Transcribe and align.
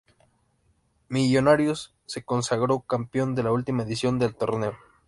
Millonarios 1.09 1.93
se 2.07 2.23
consagró 2.23 2.79
campeón 2.79 3.35
de 3.35 3.43
la 3.43 3.51
última 3.51 3.83
edición 3.83 4.17
del 4.17 4.33
torneo. 4.35 4.75